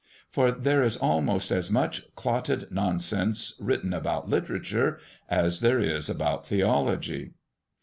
For 0.31 0.51
there 0.51 0.81
is 0.81 0.97
almost 0.97 1.51
as 1.51 1.69
much 1.69 2.15
clotted 2.15 2.69
nonsense 2.71 3.55
written 3.59 3.93
about 3.93 4.27
literature 4.27 4.97
as 5.29 5.59
there 5.59 5.79
is 5.79 6.09
about 6.09 6.43
theology. 6.43 7.33